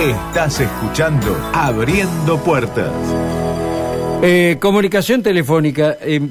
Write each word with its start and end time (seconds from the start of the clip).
Estás 0.00 0.60
escuchando 0.60 1.36
Abriendo 1.52 2.42
Puertas. 2.42 2.90
Eh, 4.22 4.56
comunicación 4.58 5.22
telefónica. 5.22 5.98
eh, 6.00 6.26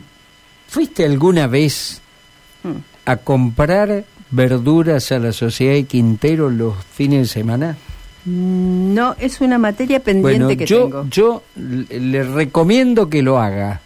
¿Fuiste 0.67 1.05
alguna 1.05 1.45
vez 1.47 2.01
a 3.05 3.17
comprar 3.17 4.03
verduras 4.31 5.11
a 5.11 5.19
la 5.19 5.31
Sociedad 5.31 5.73
de 5.73 5.83
Quintero 5.83 6.49
los 6.49 6.75
fines 6.93 7.19
de 7.21 7.27
semana? 7.27 7.77
No, 8.25 9.15
es 9.19 9.39
una 9.39 9.57
materia 9.59 9.99
pendiente 9.99 10.43
Bueno, 10.45 10.57
que 10.59 10.65
yo, 10.65 10.83
tengo. 10.83 11.05
yo 11.09 11.43
le 11.55 12.23
recomiendo 12.23 13.07
que 13.09 13.21
lo 13.21 13.39
haga. 13.39 13.81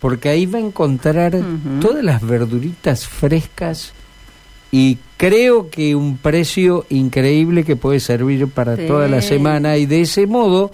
Porque 0.00 0.28
ahí 0.28 0.44
va 0.46 0.58
a 0.58 0.62
encontrar 0.62 1.36
todas 1.80 2.04
las 2.04 2.20
verduritas 2.20 3.06
frescas 3.08 3.92
y 4.78 4.98
creo 5.16 5.70
que 5.70 5.94
un 5.94 6.18
precio 6.18 6.84
increíble 6.90 7.64
que 7.64 7.76
puede 7.76 7.98
servir 7.98 8.46
para 8.48 8.76
Sí. 8.76 8.86
toda 8.86 9.08
la 9.08 9.22
semana 9.22 9.78
y 9.78 9.86
de 9.86 10.02
ese 10.02 10.26
modo 10.26 10.70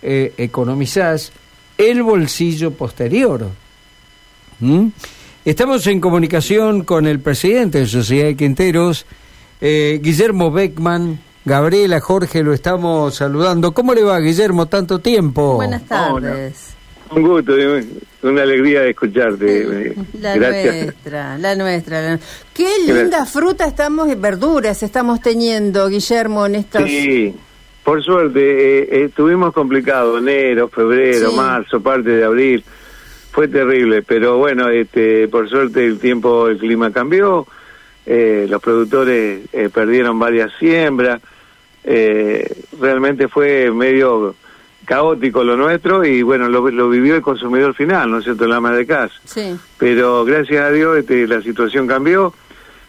eh, 0.00 0.32
economizás 0.36 1.32
el 1.76 2.04
bolsillo 2.04 2.70
posterior. 2.72 3.48
¿Mm? 4.60 4.86
Estamos 5.44 5.84
en 5.88 5.98
comunicación 6.00 6.84
con 6.84 7.06
el 7.08 7.18
presidente 7.18 7.78
de 7.78 7.86
Sociedad 7.86 8.26
de 8.26 8.36
Quinteros, 8.36 9.06
eh, 9.60 9.98
Guillermo 10.00 10.52
Beckman. 10.52 11.18
Gabriela, 11.44 11.98
Jorge, 11.98 12.44
lo 12.44 12.52
estamos 12.52 13.16
saludando. 13.16 13.74
¿Cómo 13.74 13.92
le 13.94 14.04
va, 14.04 14.20
Guillermo? 14.20 14.66
Tanto 14.66 15.00
tiempo. 15.00 15.54
Buenas 15.54 15.82
tardes. 15.88 16.71
Un 17.14 17.22
gusto, 17.22 17.56
eh, 17.58 17.84
una 18.22 18.42
alegría 18.42 18.82
de 18.82 18.90
escucharte. 18.90 19.62
eh, 19.90 19.94
La 20.20 20.34
Gracias. 20.36 20.84
nuestra, 20.84 21.38
la 21.38 21.54
nuestra. 21.56 22.00
la- 22.02 22.20
Qué 22.54 22.68
linda 22.86 23.26
fruta 23.26 23.66
estamos, 23.66 24.08
verduras 24.20 24.82
estamos 24.82 25.20
teniendo, 25.20 25.88
Guillermo, 25.88 26.46
en 26.46 26.54
estos... 26.56 26.82
Sí, 26.84 27.34
por 27.84 28.02
suerte, 28.02 28.40
eh, 28.40 28.88
eh, 28.90 29.04
estuvimos 29.06 29.52
complicados, 29.52 30.20
enero, 30.20 30.68
febrero, 30.68 31.30
Sí. 31.30 31.36
marzo, 31.36 31.80
parte 31.82 32.10
de 32.10 32.24
abril. 32.24 32.64
Fue 33.32 33.48
terrible, 33.48 34.02
pero 34.02 34.38
bueno, 34.38 34.68
este, 34.68 35.26
por 35.28 35.48
suerte 35.48 35.84
el 35.84 35.98
tiempo, 35.98 36.48
el 36.48 36.58
clima 36.58 36.92
cambió, 36.92 37.46
eh, 38.06 38.46
los 38.48 38.60
productores 38.62 39.40
eh, 39.52 39.68
perdieron 39.72 40.18
varias 40.18 40.50
siembras, 40.58 41.20
eh, 41.84 42.46
realmente 42.80 43.28
fue 43.28 43.70
medio 43.70 44.34
caótico 44.84 45.44
lo 45.44 45.56
nuestro 45.56 46.04
y 46.04 46.22
bueno, 46.22 46.48
lo, 46.48 46.70
lo 46.70 46.88
vivió 46.88 47.14
el 47.14 47.22
consumidor 47.22 47.74
final, 47.74 48.10
¿no 48.10 48.18
es 48.18 48.24
cierto?, 48.24 48.46
la 48.46 48.56
ama 48.56 48.72
de 48.72 48.86
casa. 48.86 49.14
Sí. 49.24 49.56
pero 49.78 50.24
gracias 50.24 50.64
a 50.64 50.70
Dios 50.70 50.98
este, 50.98 51.26
la 51.26 51.40
situación 51.42 51.86
cambió, 51.86 52.34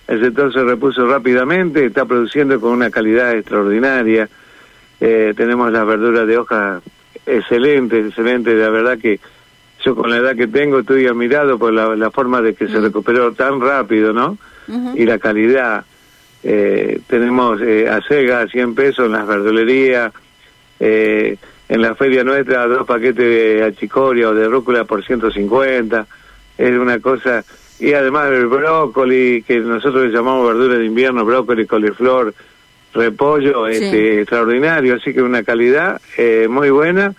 el 0.08 0.22
sector 0.22 0.52
se 0.52 0.64
repuso 0.64 1.08
rápidamente, 1.08 1.86
está 1.86 2.06
produciendo 2.06 2.60
con 2.60 2.72
una 2.72 2.90
calidad 2.90 3.34
extraordinaria, 3.36 4.30
Eh, 5.06 5.34
tenemos 5.36 5.70
las 5.70 5.86
verduras 5.86 6.26
de 6.26 6.38
hoja 6.38 6.82
excelentes, 7.26 8.08
excelentes, 8.08 8.56
la 8.56 8.70
verdad 8.70 8.98
que 8.98 9.20
yo 9.84 9.96
con 9.96 10.10
la 10.10 10.18
edad 10.18 10.36
que 10.36 10.48
tengo 10.48 10.80
estoy 10.80 11.08
admirado 11.08 11.58
por 11.60 11.74
la, 11.74 11.94
la 11.98 12.10
forma 12.10 12.42
de 12.42 12.54
que 12.54 12.70
se 12.70 12.80
recuperó 12.80 13.34
tan 13.34 13.60
rápido, 13.60 14.14
¿no? 14.14 14.38
Y 14.96 15.04
la 15.06 15.18
calidad. 15.20 15.84
Eh, 16.42 17.02
tenemos 17.08 17.60
eh, 17.62 17.90
a 17.90 18.02
Sega 18.02 18.42
a 18.42 18.48
100 18.48 18.76
pesos 18.76 19.06
en 19.08 19.12
las 19.12 19.28
verdulerías, 19.28 20.14
eh, 20.80 21.36
en 21.70 21.82
la 21.82 21.96
feria 21.96 22.24
nuestra 22.24 22.68
dos 22.68 22.86
paquetes 22.86 23.18
de 23.18 23.64
achicoria 23.64 24.30
o 24.30 24.34
de 24.34 24.48
rúcula 24.48 24.86
por 24.86 25.04
150, 25.06 26.06
es 26.58 26.78
una 26.78 27.00
cosa, 27.00 27.44
y 27.80 27.94
además 27.94 28.28
el 28.32 28.48
brócoli, 28.48 29.44
que 29.44 29.60
nosotros 29.60 30.06
le 30.06 30.12
llamamos 30.12 30.48
verdura 30.48 30.78
de 30.78 30.86
invierno, 30.86 31.26
brócoli, 31.26 31.66
coliflor, 31.66 32.34
repollo, 32.94 33.68
Sí. 33.72 33.84
este, 33.84 34.20
extraordinario, 34.22 34.96
así 34.96 35.14
que 35.14 35.22
una 35.22 35.44
calidad 35.44 36.00
eh, 36.18 36.48
muy 36.50 36.70
buena 36.70 37.14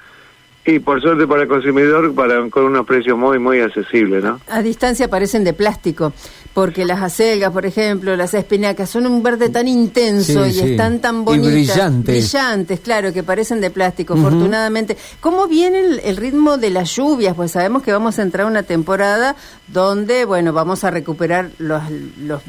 y 0.64 0.78
por 0.78 1.02
suerte 1.02 1.26
para 1.26 1.42
el 1.42 1.48
consumidor 1.48 2.14
para 2.14 2.48
con 2.48 2.64
unos 2.64 2.86
precios 2.86 3.18
muy 3.18 3.38
muy 3.38 3.60
accesibles, 3.60 4.22
¿no? 4.24 4.40
A 4.48 4.62
distancia 4.62 5.08
parecen 5.08 5.42
de 5.44 5.52
plástico, 5.52 6.12
porque 6.54 6.84
las 6.84 7.02
acelgas, 7.02 7.50
por 7.52 7.66
ejemplo, 7.66 8.14
las 8.16 8.32
espinacas, 8.32 8.88
son 8.88 9.06
un 9.06 9.22
verde 9.24 9.48
tan 9.48 9.66
intenso 9.66 10.44
Sí, 10.44 10.50
y 10.50 10.52
sí. 10.52 10.70
están 10.70 11.00
tan 11.00 11.22
Y 11.22 11.24
bonitas. 11.24 11.52
brillantes. 11.52 12.14
Brillantes, 12.14 12.80
claro, 12.80 13.12
que 13.12 13.24
parecen 13.24 13.60
de 13.60 13.70
plástico, 13.70 14.14
afortunadamente. 14.14 14.96
¿Cómo 15.20 15.48
viene 15.48 15.80
el, 15.80 15.98
el 16.04 16.16
ritmo 16.16 16.56
de 16.56 16.70
las 16.70 16.94
lluvias? 16.94 17.34
Pues 17.34 17.50
sabemos 17.50 17.82
que 17.82 17.90
vamos 17.92 18.20
a 18.20 18.22
entrar 18.22 18.46
a 18.46 18.50
una 18.50 18.62
temporada 18.62 19.34
donde, 19.66 20.24
bueno, 20.24 20.52
vamos 20.52 20.84
a 20.84 20.92
recuperar 20.92 21.50
los, 21.58 21.82
los- 22.22 22.42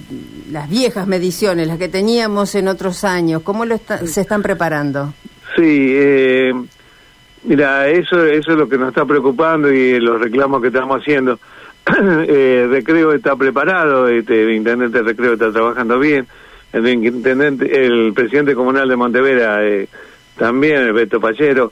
las 0.52 0.70
viejas 0.70 1.08
mediciones, 1.08 1.68
las 1.68 1.80
que 1.80 1.90
teníamos 1.90 2.54
en 2.54 2.68
otros 2.68 3.04
años. 3.04 3.42
¿Cómo 3.42 3.66
lo 3.66 3.74
está- 3.74 4.06
se 4.06 4.22
están 4.22 4.44
preparando? 4.44 5.14
Sí, 5.56 5.64
eh, 5.96 6.54
mira, 7.44 7.88
eso, 7.88 8.24
eso 8.24 8.52
es 8.52 8.58
lo 8.58 8.70
que 8.70 8.78
nos 8.78 8.90
está 8.90 9.04
preocupando 9.06 9.72
y 9.72 10.00
los 10.00 10.22
reclamos 10.22 10.62
que 10.62 10.68
estamos 10.68 11.02
haciendo. 11.02 11.40
eh, 12.28 12.68
Recreo 12.70 13.14
está 13.14 13.36
preparado, 13.36 14.08
este, 14.08 14.44
el 14.44 14.52
intendente 14.52 15.00
de 15.00 15.04
Recreo 15.04 15.34
está 15.34 15.52
trabajando 15.52 16.00
bien, 16.00 16.26
el 16.74 16.88
intendente, 16.88 17.86
el 17.86 18.14
presidente 18.14 18.56
comunal 18.56 18.90
de 18.90 18.96
Montevera 18.96 19.66
eh, 19.66 19.88
también, 20.38 20.78
el 20.82 20.94
Beto 20.94 21.20
Pallero, 21.20 21.72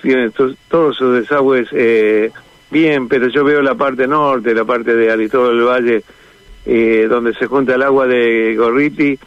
tiene 0.00 0.30
to- 0.30 0.54
todos 0.68 0.96
sus 0.96 1.14
desagües 1.20 1.68
eh, 1.72 2.30
bien, 2.70 3.08
pero 3.08 3.28
yo 3.28 3.42
veo 3.44 3.60
la 3.62 3.74
parte 3.74 4.06
norte, 4.06 4.54
la 4.54 4.64
parte 4.64 4.94
de 4.94 5.10
Aristóbulo 5.10 5.50
del 5.56 5.64
Valle, 5.66 6.04
eh, 6.64 7.06
donde 7.08 7.34
se 7.34 7.46
junta 7.46 7.74
el 7.74 7.82
agua 7.82 8.06
de 8.06 8.54
Gorriti 8.56 9.18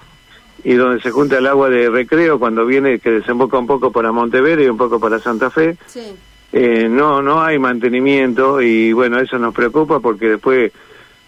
y 0.63 0.73
donde 0.75 1.01
se 1.01 1.11
junta 1.11 1.39
el 1.39 1.47
agua 1.47 1.69
de 1.69 1.89
recreo 1.89 2.37
cuando 2.39 2.65
viene 2.65 2.99
que 2.99 3.09
desemboca 3.11 3.57
un 3.57 3.65
poco 3.67 3.91
para 3.91 4.11
Monteverde 4.11 4.63
y 4.65 4.67
un 4.69 4.77
poco 4.77 4.99
para 4.99 5.19
Santa 5.19 5.49
Fe. 5.49 5.75
Eh, 6.53 6.87
no 6.89 7.21
no 7.21 7.41
hay 7.41 7.57
mantenimiento 7.59 8.61
y 8.61 8.91
bueno 8.93 9.19
eso 9.19 9.37
nos 9.39 9.53
preocupa 9.53 9.99
porque 9.99 10.29
después 10.29 10.71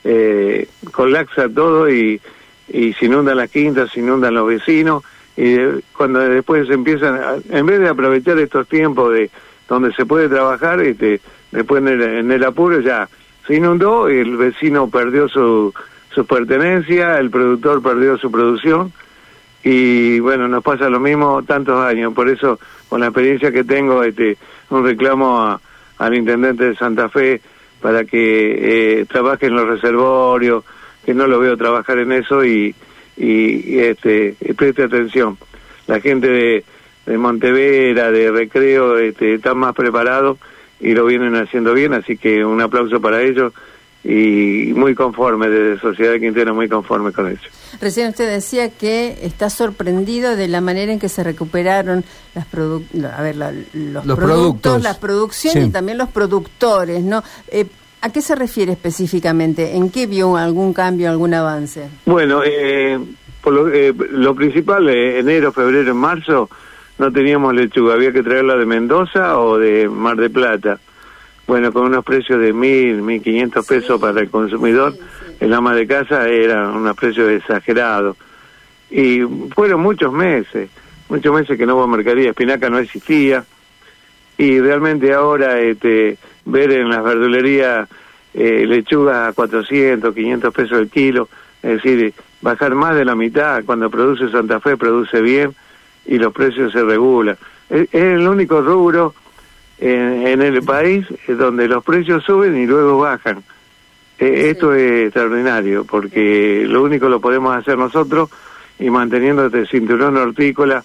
eh, 0.03 0.67
colapsa 0.91 1.47
todo 1.49 1.89
y, 1.89 2.19
y 2.67 2.93
se 2.93 3.05
inundan 3.05 3.37
las 3.37 3.49
quintas 3.49 3.89
se 3.91 3.99
inundan 4.01 4.33
los 4.33 4.47
vecinos 4.47 5.03
y 5.37 5.53
de- 5.53 5.81
cuando 5.95 6.19
después 6.19 6.69
empiezan 6.69 7.15
a- 7.15 7.35
en 7.57 7.65
vez 7.65 7.79
de 7.79 7.87
aprovechar 7.89 8.37
estos 8.39 8.67
tiempos 8.67 9.13
de 9.13 9.29
donde 9.69 9.93
se 9.93 10.05
puede 10.05 10.27
trabajar 10.29 10.81
este 10.81 11.21
después 11.51 11.81
en 11.81 11.87
el, 11.87 12.01
en 12.01 12.31
el 12.31 12.43
apuro 12.43 12.79
ya 12.81 13.07
se 13.47 13.55
inundó 13.55 14.07
el 14.09 14.35
vecino 14.37 14.89
perdió 14.89 15.27
su 15.29 15.73
su 16.13 16.25
pertenencia 16.25 17.17
el 17.19 17.29
productor 17.31 17.81
perdió 17.81 18.17
su 18.17 18.29
producción 18.29 18.91
y 19.63 20.19
bueno, 20.19 20.47
nos 20.47 20.63
pasa 20.63 20.89
lo 20.89 20.99
mismo 20.99 21.41
tantos 21.43 21.83
años, 21.83 22.13
por 22.13 22.29
eso 22.29 22.59
con 22.89 22.99
la 22.99 23.07
experiencia 23.07 23.51
que 23.51 23.63
tengo, 23.63 24.03
este, 24.03 24.37
un 24.69 24.83
reclamo 24.83 25.59
al 25.97 26.15
intendente 26.15 26.65
de 26.65 26.75
Santa 26.75 27.09
Fe 27.09 27.41
para 27.81 28.03
que 28.05 28.99
eh, 28.99 29.05
trabaje 29.05 29.47
en 29.47 29.55
los 29.55 29.67
reservorios, 29.67 30.63
que 31.05 31.13
no 31.13 31.27
lo 31.27 31.39
veo 31.39 31.57
trabajar 31.57 31.97
en 31.99 32.11
eso 32.11 32.43
y, 32.43 32.75
y, 33.17 33.79
este, 33.79 34.35
preste 34.55 34.83
atención. 34.83 35.37
La 35.87 35.99
gente 35.99 36.27
de, 36.27 36.63
de 37.05 37.17
Montevera, 37.17 38.11
de 38.11 38.31
Recreo, 38.31 38.97
este, 38.97 39.35
están 39.35 39.57
más 39.57 39.73
preparados 39.75 40.37
y 40.79 40.93
lo 40.93 41.05
vienen 41.05 41.35
haciendo 41.35 41.73
bien, 41.73 41.93
así 41.93 42.17
que 42.17 42.43
un 42.43 42.61
aplauso 42.61 42.99
para 43.01 43.21
ellos 43.21 43.53
y 44.03 44.73
muy 44.75 44.95
conforme 44.95 45.47
desde 45.49 45.79
Sociedad 45.81 46.11
de 46.11 46.19
Quintero, 46.19 46.53
muy 46.53 46.67
conforme 46.67 47.11
con 47.13 47.27
eso. 47.31 47.41
Recién 47.79 48.09
usted 48.09 48.29
decía 48.29 48.69
que 48.69 49.17
está 49.21 49.49
sorprendido 49.49 50.35
de 50.35 50.47
la 50.49 50.59
manera 50.61 50.91
en 50.91 50.99
que 50.99 51.07
se 51.09 51.23
recuperaron 51.23 52.03
las 52.35 52.45
produ- 52.51 52.83
a 53.15 53.21
ver, 53.21 53.37
la- 53.37 53.51
los, 53.51 54.05
Los 54.05 54.17
productos, 54.17 54.19
productos. 54.19 54.83
las 54.83 54.97
producciones 54.97 55.63
Sí. 55.63 55.69
y 55.69 55.71
también 55.71 55.97
los 55.97 56.09
productores, 56.09 57.01
¿no? 57.01 57.23
Eh, 57.47 57.65
¿A 58.01 58.09
qué 58.11 58.21
se 58.21 58.35
refiere 58.35 58.73
específicamente? 58.73 59.75
¿En 59.77 59.89
qué 59.89 60.07
vio 60.07 60.35
algún 60.35 60.73
cambio, 60.73 61.09
algún 61.09 61.33
avance? 61.33 61.87
Bueno, 62.05 62.41
eh, 62.45 62.99
por 63.41 63.53
lo, 63.53 63.69
eh, 63.69 63.93
lo 64.11 64.35
principal, 64.35 64.89
eh, 64.89 65.19
enero, 65.19 65.53
febrero, 65.53 65.95
marzo, 65.95 66.49
no 66.97 67.11
teníamos 67.13 67.53
lechuga, 67.53 67.93
había 67.93 68.11
que 68.11 68.21
traerla 68.21 68.57
de 68.57 68.65
Mendoza 68.65 69.39
o 69.39 69.57
de 69.57 69.87
Mar 69.87 70.17
de 70.17 70.29
Plata. 70.29 70.79
Bueno, 71.45 71.73
con 71.73 71.83
unos 71.83 72.05
precios 72.05 72.39
de 72.39 72.53
mil, 72.53 73.01
mil 73.01 73.21
quinientos 73.21 73.67
pesos 73.67 73.99
para 73.99 74.21
el 74.21 74.29
consumidor, 74.29 74.93
el 75.39 75.53
ama 75.53 75.75
de 75.75 75.85
casa 75.85 76.27
era 76.29 76.69
unos 76.69 76.95
precios 76.95 77.29
exagerados. 77.31 78.15
Y 78.89 79.21
fueron 79.53 79.81
muchos 79.81 80.13
meses, 80.13 80.69
muchos 81.09 81.33
meses 81.33 81.57
que 81.57 81.65
no 81.65 81.75
hubo 81.75 81.87
mercadería, 81.87 82.29
espinaca 82.29 82.69
no 82.69 82.77
existía. 82.77 83.43
Y 84.37 84.59
realmente 84.59 85.13
ahora 85.13 85.59
este, 85.59 86.17
ver 86.45 86.71
en 86.71 86.89
las 86.89 87.03
verdulerías 87.03 87.89
eh, 88.33 88.65
lechugas 88.65 89.29
a 89.29 89.33
400, 89.33 90.13
500 90.13 90.53
pesos 90.53 90.79
el 90.79 90.89
kilo, 90.89 91.27
es 91.61 91.83
decir, 91.83 92.13
bajar 92.41 92.73
más 92.73 92.95
de 92.95 93.05
la 93.05 93.15
mitad, 93.15 93.63
cuando 93.65 93.89
produce 93.89 94.29
Santa 94.29 94.59
Fe 94.59 94.77
produce 94.77 95.21
bien 95.21 95.53
y 96.05 96.17
los 96.17 96.33
precios 96.33 96.71
se 96.71 96.83
regulan. 96.83 97.37
Es, 97.69 97.83
es 97.91 98.03
el 98.03 98.27
único 98.27 98.61
rubro 98.61 99.13
en, 99.79 100.27
en 100.27 100.41
el 100.41 100.61
país 100.63 101.05
eh, 101.27 101.33
donde 101.33 101.67
los 101.67 101.83
precios 101.83 102.23
suben 102.23 102.55
y 102.57 102.65
luego 102.65 102.99
bajan. 102.99 103.43
Eh, 104.19 104.49
Esto 104.51 104.73
es 104.73 105.05
extraordinario 105.05 105.85
porque 105.85 106.65
lo 106.67 106.83
único 106.83 107.09
lo 107.09 107.19
podemos 107.19 107.55
hacer 107.55 107.77
nosotros 107.77 108.29
y 108.79 108.89
manteniendo 108.89 109.45
este 109.45 109.65
cinturón 109.65 110.17
hortícola 110.17 110.83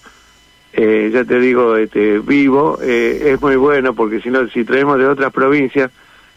eh, 0.72 1.10
ya 1.12 1.24
te 1.24 1.40
digo, 1.40 1.76
este, 1.76 2.18
vivo, 2.18 2.78
eh, 2.82 3.32
es 3.32 3.40
muy 3.40 3.56
bueno 3.56 3.94
porque 3.94 4.20
si 4.20 4.30
no, 4.30 4.46
si 4.48 4.64
traemos 4.64 4.98
de 4.98 5.06
otras 5.06 5.32
provincias, 5.32 5.90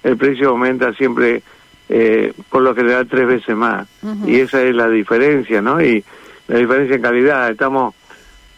el 0.03 0.17
precio 0.17 0.49
aumenta 0.49 0.93
siempre, 0.93 1.43
eh, 1.89 2.33
por 2.49 2.61
lo 2.61 2.73
general, 2.73 3.07
tres 3.07 3.27
veces 3.27 3.55
más. 3.55 3.87
Y 4.25 4.39
esa 4.39 4.63
es 4.63 4.73
la 4.73 4.87
diferencia, 4.87 5.61
¿no? 5.61 5.81
Y 5.81 6.03
la 6.47 6.57
diferencia 6.57 6.95
en 6.95 7.01
calidad. 7.01 7.51
Estamos 7.51 7.93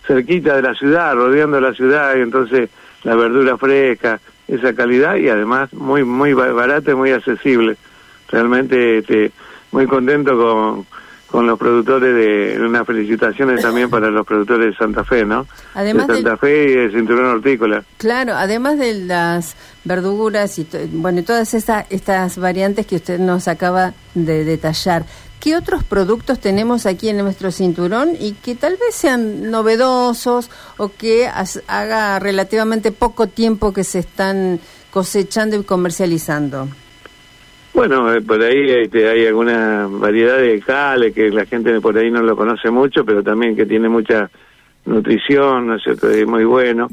cerquita 0.06 0.56
de 0.56 0.62
la 0.62 0.76
ciudad, 0.76 1.16
rodeando 1.16 1.60
la 1.60 1.74
ciudad, 1.74 2.16
y 2.16 2.22
entonces 2.22 2.70
la 3.04 3.16
verdura 3.16 3.58
fresca, 3.58 4.20
esa 4.48 4.74
calidad 4.74 5.16
y 5.16 5.30
además 5.30 5.74
muy 5.74 6.04
muy 6.04 6.34
barata 6.34 6.92
y 6.92 6.96
muy 6.96 7.12
accesible. 7.12 7.78
Realmente 8.30 9.00
este, 9.00 9.32
muy 9.72 9.86
contento 9.88 10.38
con, 10.38 10.86
con 11.34 11.48
los 11.48 11.58
productores 11.58 12.16
de 12.16 12.64
unas 12.64 12.86
felicitaciones 12.86 13.60
también 13.62 13.90
para 13.90 14.12
los 14.12 14.24
productores 14.26 14.68
de 14.68 14.78
Santa 14.78 15.04
Fe, 15.04 15.26
¿no? 15.26 15.48
Además 15.74 16.08
de 16.08 16.14
Santa 16.14 16.38
Fe 16.38 16.70
y 16.70 16.74
de 16.74 16.92
Cinturón 16.92 17.26
Hortícola. 17.26 17.84
Claro, 17.98 18.34
además 18.36 18.78
de 18.78 18.94
las 18.94 19.56
verduras 19.84 20.60
y 20.60 20.68
bueno, 20.92 21.24
todas 21.24 21.56
estas 21.56 21.88
estas 21.90 22.38
variantes 22.38 22.86
que 22.86 22.98
usted 22.98 23.20
nos 23.20 23.48
acaba 23.48 23.94
de 24.14 24.46
detallar. 24.46 25.06
¿Qué 25.44 25.58
otros 25.58 25.84
productos 25.84 26.40
tenemos 26.40 26.86
aquí 26.86 27.10
en 27.10 27.18
nuestro 27.18 27.52
cinturón 27.52 28.12
y 28.18 28.32
que 28.32 28.56
tal 28.56 28.78
vez 28.78 28.96
sean 28.96 29.52
novedosos 29.52 30.50
o 30.78 30.90
que 30.98 31.28
haga 31.28 32.18
relativamente 32.20 32.94
poco 32.94 33.28
tiempo 33.28 33.74
que 33.74 33.84
se 33.84 34.00
están 34.00 34.62
cosechando 34.90 35.58
y 35.58 35.64
comercializando? 35.64 36.70
Bueno, 37.74 38.14
eh, 38.14 38.22
por 38.22 38.42
ahí 38.42 38.72
este, 38.72 39.10
hay 39.10 39.26
alguna 39.26 39.86
variedad 39.90 40.38
de 40.38 40.62
cale 40.62 41.12
que 41.12 41.30
la 41.30 41.46
gente 41.46 41.82
por 41.82 41.98
ahí 41.98 42.10
no 42.10 42.22
lo 42.22 42.38
conoce 42.38 42.72
mucho, 42.72 43.04
pero 43.04 43.22
también 43.22 43.54
que 43.54 43.66
tiene 43.66 43.90
mucha 43.90 44.32
nutrición, 44.86 45.68
¿no 45.68 45.76
es 45.76 45.84
cierto? 45.84 46.10
Es 46.10 46.26
muy 46.26 46.46
bueno. 46.46 46.88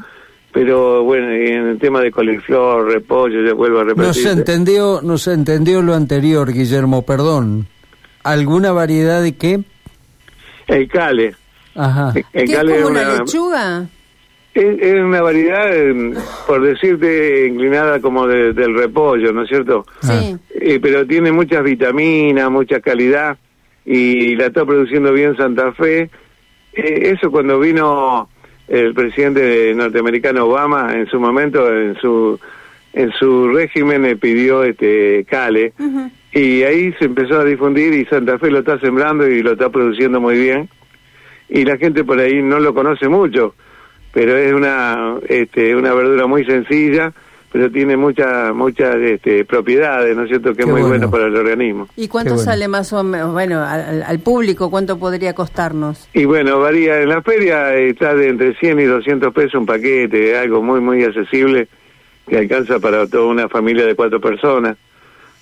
Pero 0.52 1.04
bueno, 1.04 1.30
en 1.30 1.68
el 1.68 1.78
tema 1.78 2.00
de 2.00 2.10
coliflor, 2.10 2.84
repollo, 2.94 3.46
ya 3.46 3.54
vuelvo 3.54 3.78
a 3.78 3.84
repetir. 3.84 4.06
No 4.08 4.12
se 4.12 4.32
entendió, 4.32 5.00
no 5.04 5.18
se 5.18 5.34
entendió 5.34 5.82
lo 5.82 5.94
anterior, 5.94 6.52
Guillermo, 6.52 7.02
perdón. 7.02 7.68
¿Alguna 8.22 8.72
variedad 8.72 9.22
de 9.22 9.36
qué? 9.36 9.60
El 10.66 10.88
cale. 10.88 11.34
Ajá. 11.74 12.12
El 12.32 12.46
¿Qué 12.46 12.52
es 12.52 12.58
como 12.58 12.88
una, 12.88 13.14
lechuga? 13.14 13.86
Es, 14.54 14.94
una 14.94 15.22
variedad, 15.22 15.70
por 16.46 16.62
decirte, 16.62 17.46
inclinada 17.46 18.00
como 18.00 18.26
del 18.26 18.74
repollo, 18.74 19.32
¿no 19.32 19.42
es 19.42 19.48
cierto? 19.48 19.86
Sí. 20.02 20.36
Eh, 20.50 20.78
pero 20.80 21.06
tiene 21.06 21.32
muchas 21.32 21.62
vitaminas, 21.62 22.50
mucha 22.50 22.80
calidad 22.80 23.38
y 23.84 24.34
la 24.36 24.46
está 24.46 24.64
produciendo 24.64 25.12
bien 25.12 25.36
Santa 25.36 25.72
Fe. 25.72 26.10
Eh, 26.72 27.14
eso 27.14 27.30
cuando 27.30 27.58
vino 27.58 28.28
el 28.68 28.94
presidente 28.94 29.72
norteamericano 29.74 30.44
Obama 30.44 30.94
en 30.94 31.06
su 31.08 31.18
momento, 31.18 31.72
en 31.72 31.96
su 31.96 32.38
en 32.92 33.12
su 33.12 33.48
régimen 33.48 34.02
le 34.02 34.16
pidió 34.16 34.64
este 34.64 35.24
cale 35.24 35.72
y 36.32 36.62
ahí 36.62 36.92
se 36.98 37.06
empezó 37.06 37.40
a 37.40 37.44
difundir 37.44 37.92
y 37.92 38.04
Santa 38.06 38.38
Fe 38.38 38.50
lo 38.50 38.60
está 38.60 38.78
sembrando 38.78 39.26
y 39.26 39.42
lo 39.42 39.52
está 39.52 39.68
produciendo 39.70 40.20
muy 40.20 40.38
bien. 40.38 40.68
Y 41.48 41.64
la 41.64 41.76
gente 41.76 42.04
por 42.04 42.20
ahí 42.20 42.40
no 42.42 42.60
lo 42.60 42.72
conoce 42.72 43.08
mucho, 43.08 43.54
pero 44.12 44.36
es 44.36 44.52
una 44.52 45.16
este, 45.28 45.74
una 45.74 45.92
verdura 45.92 46.28
muy 46.28 46.44
sencilla, 46.44 47.12
pero 47.50 47.68
tiene 47.72 47.96
muchas 47.96 48.54
muchas 48.54 48.94
este, 48.94 49.44
propiedades, 49.44 50.16
¿no 50.16 50.22
es 50.22 50.28
cierto? 50.28 50.54
Que 50.54 50.62
es 50.62 50.68
muy 50.68 50.82
bueno. 50.82 51.10
para 51.10 51.26
el 51.26 51.34
organismo. 51.34 51.88
¿Y 51.96 52.06
cuánto 52.06 52.38
sale 52.38 52.68
más 52.68 52.92
o 52.92 53.02
menos, 53.02 53.32
bueno, 53.32 53.64
al, 53.64 54.20
público, 54.20 54.70
cuánto 54.70 55.00
podría 55.00 55.34
costarnos? 55.34 56.08
Y 56.14 56.26
bueno, 56.26 56.60
varía. 56.60 57.00
En 57.00 57.08
la 57.08 57.22
feria 57.22 57.74
está 57.74 58.14
de 58.14 58.28
entre 58.28 58.54
100 58.54 58.78
y 58.78 58.84
200 58.84 59.34
pesos 59.34 59.54
un 59.54 59.66
paquete, 59.66 60.38
algo 60.38 60.62
muy, 60.62 60.80
muy 60.80 61.02
accesible 61.02 61.66
que 62.28 62.38
alcanza 62.38 62.78
para 62.78 63.08
toda 63.08 63.26
una 63.26 63.48
familia 63.48 63.84
de 63.84 63.96
cuatro 63.96 64.20
personas. 64.20 64.76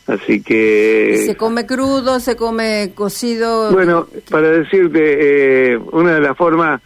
Así 0.08 0.42
que... 0.42 1.22
¿Se 1.26 1.36
come 1.36 1.66
crudo, 1.66 2.18
se 2.18 2.34
come 2.34 2.92
cocido? 2.94 3.70
Bueno, 3.70 4.06
para 4.30 4.48
decirte, 4.48 5.72
eh, 5.72 5.78
una 5.92 6.14
de 6.14 6.20
las 6.20 6.34
formas 6.34 6.80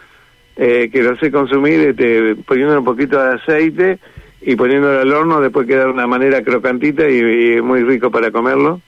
eh, 0.57 0.91
que 0.93 1.05
lo 1.05 1.17
sé 1.17 1.31
consumir 1.31 1.81
es 1.81 1.87
este, 1.91 2.35
poniendo 2.45 2.77
un 2.77 2.85
poquito 2.85 3.23
de 3.23 3.35
aceite 3.35 4.01
y 4.41 4.57
poniéndolo 4.57 4.99
al 4.99 5.13
horno, 5.13 5.41
después 5.41 5.69
queda 5.69 5.85
de 5.85 5.93
una 5.93 6.09
manera 6.09 6.43
crocantita 6.43 7.09
y, 7.09 7.63
muy 7.63 7.85
rico 7.85 8.11
para 8.11 8.33
comerlo, 8.33 8.81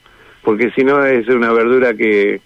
porque 0.43 0.73
si 0.73 0.83
no 0.83 1.05
es 1.07 1.29
una 1.29 1.53
verdura 1.53 1.95
que 1.95 2.41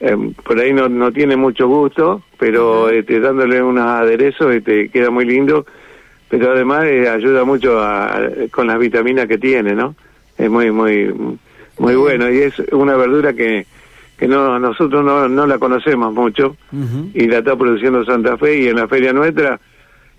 em, 0.00 0.34
por 0.34 0.58
ahí 0.58 0.74
no, 0.74 0.90
no 0.90 1.10
tiene 1.10 1.36
mucho 1.36 1.66
gusto, 1.68 2.22
pero 2.38 2.90
este, 2.90 3.18
dándole 3.18 3.62
unos 3.62 3.86
aderezos 3.86 4.54
este, 4.54 4.90
queda 4.90 5.08
muy 5.08 5.24
lindo, 5.24 5.64
pero 6.28 6.52
además 6.52 6.84
eh, 6.84 7.08
ayuda 7.08 7.46
mucho 7.46 7.80
con 8.50 8.66
las 8.66 8.78
vitaminas 8.78 9.26
que 9.26 9.38
tiene, 9.38 9.72
¿no? 9.72 9.94
Es 10.38 10.50
muy 10.50 10.70
muy 10.70 11.12
muy 11.78 11.94
bueno. 11.96 12.30
Y 12.30 12.38
es 12.38 12.58
una 12.72 12.96
verdura 12.96 13.32
que 13.32 13.66
que 14.16 14.28
no 14.28 14.58
nosotros 14.58 15.04
no, 15.04 15.28
no 15.28 15.46
la 15.46 15.58
conocemos 15.58 16.12
mucho. 16.12 16.56
Y 17.14 17.26
la 17.26 17.38
está 17.38 17.56
produciendo 17.56 18.04
Santa 18.04 18.36
Fe. 18.36 18.60
Y 18.60 18.68
en 18.68 18.76
la 18.76 18.88
feria 18.88 19.12
nuestra 19.12 19.60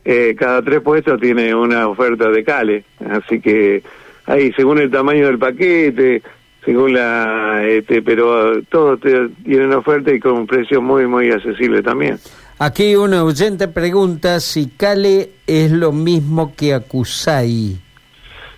eh, 0.04 0.36
cada 0.38 0.62
tres 0.62 0.82
puestos 0.82 1.20
tiene 1.20 1.56
una 1.56 1.88
oferta 1.88 2.30
de 2.30 2.44
cale. 2.44 2.84
Así 3.10 3.40
que 3.40 3.84
ahí 4.26 4.52
según 4.54 4.80
el 4.80 4.92
tamaño 4.92 5.28
del 5.28 5.40
paquete 5.40 6.22
según 6.66 6.94
la 6.94 7.64
este 7.64 8.02
pero 8.02 8.62
todos 8.64 9.00
tienen 9.00 9.72
oferta 9.74 10.12
y 10.12 10.20
con 10.20 10.34
un 10.34 10.48
precio 10.48 10.82
muy 10.82 11.08
muy 11.08 11.32
accesible 11.32 11.82
también. 11.82 12.18
Aquí 12.58 12.96
una 12.96 13.24
oyente 13.24 13.68
pregunta 13.68 14.40
si 14.40 14.68
cale 14.68 15.30
es 15.46 15.72
lo 15.72 15.92
mismo 15.92 16.54
que 16.56 16.74
acusai 16.74 17.78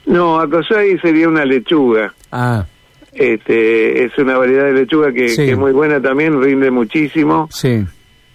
no, 0.07 0.39
acosai 0.39 0.98
sería 1.00 1.27
una 1.27 1.45
lechuga. 1.45 2.13
Ah. 2.31 2.65
Este, 3.13 4.06
es 4.06 4.18
una 4.18 4.38
variedad 4.38 4.65
de 4.65 4.74
lechuga 4.74 5.12
que, 5.12 5.25
es 5.25 5.57
muy 5.57 5.74
buena 5.74 6.01
también, 6.01 6.42
rinde 6.42 6.71
muchísimo. 6.71 7.50
Sí. 7.51 7.86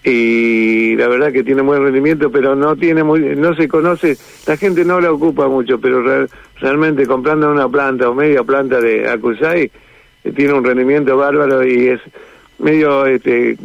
Y 0.03 0.95
la 0.97 1.07
verdad 1.07 1.31
que 1.31 1.43
tiene 1.43 1.61
buen 1.61 1.81
rendimiento, 1.81 2.29
pero 2.29 2.55
no 2.55 2.75
tiene 2.75 3.03
muy, 3.03 3.21
no 3.35 3.55
se 3.55 3.67
conoce, 3.67 4.17
la 4.45 4.57
gente 4.57 4.83
no 4.83 4.99
la 4.99 5.11
ocupa 5.11 5.47
mucho, 5.47 5.79
pero 5.79 6.27
realmente 6.59 7.07
comprando 7.07 7.49
una 7.49 7.69
planta 7.69 8.09
o 8.09 8.13
media 8.13 8.43
planta 8.43 8.81
de 8.81 9.09
acusai 9.09 9.71
eh, 10.23 10.31
tiene 10.33 10.53
un 10.53 10.63
rendimiento 10.63 11.15
bárbaro 11.15 11.65
y 11.65 11.87
es 11.87 12.01
medio 12.59 13.05
este 13.05 13.57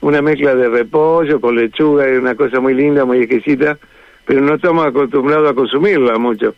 una 0.00 0.20
mezcla 0.20 0.54
de 0.56 0.68
repollo 0.68 1.40
con 1.40 1.54
lechuga, 1.54 2.08
es 2.08 2.20
una 2.20 2.34
cosa 2.34 2.58
muy 2.58 2.74
linda, 2.74 3.04
muy 3.04 3.18
exquisita 3.18 3.78
pero 4.24 4.40
no 4.40 4.54
estamos 4.54 4.86
acostumbrados 4.86 5.50
a 5.50 5.54
consumirla 5.54 6.18
mucho. 6.18 6.54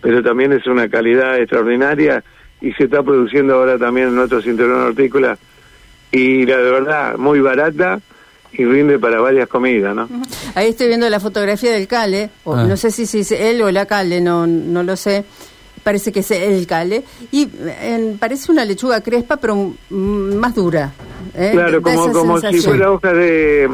Pero 0.00 0.22
también 0.22 0.52
es 0.52 0.66
una 0.66 0.88
calidad 0.88 1.38
extraordinaria 1.38 2.22
y 2.60 2.72
se 2.72 2.84
está 2.84 3.02
produciendo 3.02 3.54
ahora 3.54 3.78
también 3.78 4.08
en 4.08 4.16
nuestro 4.16 4.40
cinturón 4.42 4.88
hortícola 4.88 5.36
y 6.12 6.44
la 6.44 6.56
de 6.58 6.70
verdad 6.70 7.16
muy 7.16 7.40
barata 7.40 8.00
y 8.52 8.64
rinde 8.64 8.98
para 8.98 9.20
varias 9.20 9.48
comidas, 9.48 9.94
¿no? 9.94 10.08
Ahí 10.54 10.70
estoy 10.70 10.88
viendo 10.88 11.08
la 11.08 11.20
fotografía 11.20 11.72
del 11.72 11.86
cale, 11.86 12.30
o 12.44 12.54
ah. 12.54 12.64
no 12.64 12.76
sé 12.76 12.90
si, 12.90 13.06
si 13.06 13.20
es 13.20 13.30
él 13.30 13.62
o 13.62 13.70
la 13.70 13.86
cale, 13.86 14.20
no, 14.20 14.46
no 14.46 14.82
lo 14.82 14.96
sé. 14.96 15.24
Parece 15.84 16.12
que 16.12 16.20
es 16.20 16.30
el 16.32 16.66
cale 16.66 17.04
y 17.32 17.48
parece 18.18 18.52
una 18.52 18.66
lechuga 18.66 19.00
crespa, 19.00 19.38
pero 19.38 19.72
más 19.88 20.54
dura. 20.54 20.92
¿eh? 21.34 21.50
Claro, 21.52 21.80
como, 21.80 22.12
como 22.12 22.38
si 22.38 22.60
fuera 22.60 22.92
hoja 22.92 23.14
de 23.14 23.70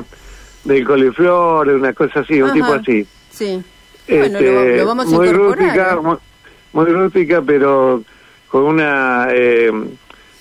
del 0.67 0.85
coliflor, 0.85 1.69
una 1.69 1.93
cosa 1.93 2.21
así, 2.21 2.41
un 2.41 2.53
tipo 2.53 2.73
así. 2.73 3.07
Sí. 3.37 3.63
Bueno, 4.09 4.41
lo, 4.41 4.63
este, 4.63 4.85
vamos 4.85 5.13
a 5.13 5.17
muy 5.17 5.29
rústica, 5.29 5.93
¿eh? 5.93 6.17
muy, 6.73 6.87
rústica, 6.87 7.43
pero 7.43 8.03
con 8.49 8.63
una 8.63 9.29
eh, 9.31 9.71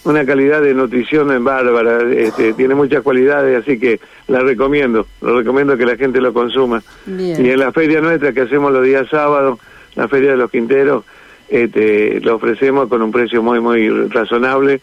una 0.06 0.25
calidad 0.25 0.62
de 0.62 0.74
nutrición 0.74 1.32
en 1.32 1.44
bárbara. 1.44 2.04
Este, 2.14 2.54
tiene 2.54 2.74
muchas 2.74 3.02
cualidades, 3.02 3.62
así 3.62 3.78
que 3.78 4.00
la 4.28 4.40
recomiendo. 4.40 5.08
Lo 5.22 5.40
recomiendo 5.40 5.75
que 5.78 5.86
la 5.86 5.98
gente 5.98 6.22
lo 6.22 6.32
consuma. 6.32 6.82
Y 7.08 7.50
en 7.50 7.60
la 7.60 7.74
feria 7.74 8.00
nuestra 8.00 8.32
que 8.32 8.42
hacemos 8.42 8.72
los 8.72 8.84
días 8.84 9.10
sábados, 9.10 9.60
la 9.96 10.08
feria 10.08 10.32
de 10.32 10.38
los 10.38 10.50
Quinteros, 10.50 11.04
este, 11.50 12.22
lo 12.22 12.36
ofrecemos 12.36 12.88
con 12.88 13.02
un 13.02 13.12
precio 13.12 13.44
muy 13.44 13.60
muy 13.60 13.90
razonable, 14.08 14.80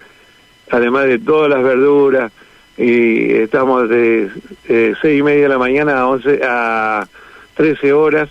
además 0.70 1.06
de 1.06 1.18
todas 1.18 1.48
las 1.48 1.62
verduras 1.62 2.30
y 2.76 3.32
estamos 3.32 3.88
de 3.88 4.30
seis 5.00 5.20
y 5.20 5.22
media 5.22 5.44
de 5.44 5.48
la 5.48 5.58
mañana 5.58 6.00
a 6.00 6.08
once 6.08 6.40
a 6.42 7.06
13 7.54 7.92
horas, 7.92 8.28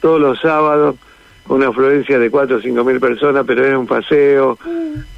todos 0.00 0.20
los 0.20 0.40
sábados, 0.40 0.96
una 1.48 1.68
afluencia 1.68 2.18
de 2.18 2.30
4 2.30 2.56
o 2.56 2.60
5 2.60 2.84
mil 2.84 3.00
personas, 3.00 3.44
pero 3.46 3.64
es 3.66 3.74
un 3.74 3.86
paseo, 3.86 4.58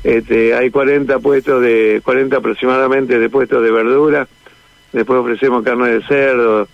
este, 0.05 0.55
hay 0.55 0.71
40 0.71 1.19
puestos 1.19 1.61
de, 1.61 2.01
40 2.05 2.37
aproximadamente 2.37 3.19
de 3.19 3.29
puestos 3.29 3.63
de 3.63 3.71
verdura, 3.71 4.29
después 4.93 5.21
ofrecemos 5.21 5.65
carne 5.65 5.89
de 5.89 6.03
cerdo, 6.03 6.69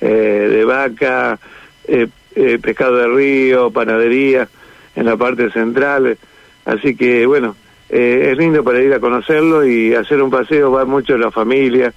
eh, 0.00 0.06
de 0.50 0.64
vaca, 0.64 1.38
eh, 1.86 2.08
eh, 2.34 2.58
pescado 2.60 2.96
de 2.96 3.08
río, 3.08 3.70
panadería, 3.70 4.48
en 4.94 5.06
la 5.06 5.16
parte 5.16 5.50
central, 5.50 6.18
así 6.64 6.94
que 6.96 7.24
bueno, 7.24 7.56
es 7.88 8.36
lindo 8.36 8.62
para 8.62 8.82
ir 8.82 8.92
a 8.92 9.00
conocerlo 9.00 9.64
y 9.64 9.94
hacer 9.94 10.20
un 10.20 10.30
paseo, 10.30 10.70
va 10.70 10.84
mucho 10.84 11.16
la 11.16 11.30
familia 11.30 11.94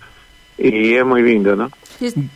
y 0.57 0.93
es 0.93 1.05
muy 1.05 1.21
lindo, 1.21 1.55
¿no? 1.55 1.69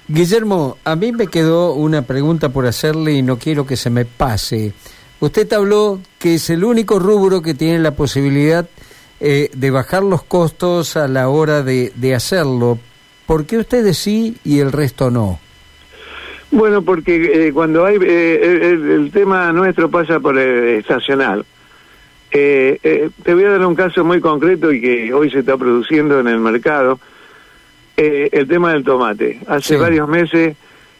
Guillermo, 0.07 0.77
a 0.83 0.95
mí 0.95 1.11
me 1.11 1.27
quedó 1.27 1.73
una 1.73 2.03
pregunta 2.03 2.49
por 2.49 2.65
hacerle 2.65 3.13
y 3.13 3.21
no 3.21 3.37
quiero 3.37 3.65
que 3.65 3.75
se 3.75 3.89
me 3.89 4.05
pase. 4.05 4.73
Usted 5.19 5.51
habló 5.53 5.99
que 6.19 6.35
es 6.35 6.49
el 6.49 6.63
único 6.63 6.99
rubro 6.99 7.41
que 7.41 7.53
tiene 7.53 7.79
la 7.79 7.95
posibilidad 7.95 8.67
eh, 9.19 9.49
de 9.55 9.71
bajar 9.71 10.03
los 10.03 10.23
costos 10.23 10.97
a 10.97 11.07
la 11.07 11.29
hora 11.29 11.63
de, 11.63 11.91
de 11.95 12.15
hacerlo. 12.15 12.77
¿Por 13.25 13.45
qué 13.45 13.57
ustedes 13.57 13.97
sí 13.97 14.37
y 14.43 14.59
el 14.59 14.71
resto 14.71 15.09
no? 15.09 15.39
Bueno, 16.51 16.83
porque 16.83 17.47
eh, 17.47 17.53
cuando 17.53 17.85
hay 17.85 17.97
eh, 18.01 18.71
el, 18.71 18.91
el 18.91 19.11
tema 19.11 19.51
nuestro 19.51 19.89
pasa 19.89 20.19
por 20.19 20.37
el 20.37 20.79
estacional. 20.79 21.45
Eh, 22.31 22.79
eh, 22.83 23.09
te 23.23 23.33
voy 23.33 23.45
a 23.45 23.51
dar 23.51 23.65
un 23.65 23.75
caso 23.75 24.03
muy 24.03 24.19
concreto 24.19 24.71
y 24.71 24.81
que 24.81 25.13
hoy 25.13 25.31
se 25.31 25.39
está 25.39 25.57
produciendo 25.57 26.19
en 26.19 26.27
el 26.27 26.39
mercado. 26.39 26.99
Eh, 27.97 28.29
el 28.33 28.47
tema 28.47 28.73
del 28.73 28.83
tomate. 28.83 29.39
Hace 29.47 29.75
Sí. 29.75 29.79
varios 29.79 30.07
meses 30.09 30.55